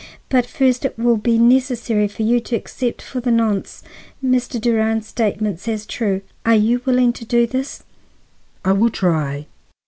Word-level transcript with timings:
But 0.29 0.47
first, 0.47 0.83
it 0.83 0.97
will 0.97 1.17
be 1.17 1.37
necessary 1.37 2.07
for 2.07 2.23
you 2.23 2.39
to 2.39 2.55
accept 2.55 3.03
for 3.03 3.19
the 3.21 3.29
nonce 3.29 3.83
Mr. 4.25 4.59
Durand's 4.59 5.05
statements 5.05 5.67
as 5.67 5.85
true. 5.85 6.21
Are 6.43 6.55
you 6.55 6.81
willing 6.85 7.13
to 7.13 7.23
do 7.23 7.45
this?" 7.45 7.83
"I 8.65 8.71
will 8.71 8.89
try." 8.89 9.45